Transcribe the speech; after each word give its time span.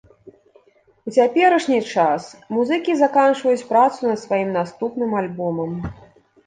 У 1.09 1.13
цяперашні 1.17 1.77
час 1.97 2.23
музыкі 2.57 2.99
заканчваюць 3.03 3.67
працу 3.75 3.99
над 4.13 4.17
сваім 4.27 4.49
наступным 4.59 5.11
альбомам. 5.23 5.71